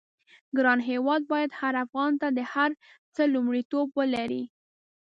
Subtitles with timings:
[0.57, 2.69] ګران هېواد بايد هر افغان ته د هر
[3.13, 4.43] څه لومړيتوب ولري.